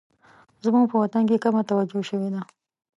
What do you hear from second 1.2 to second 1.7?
کې کمه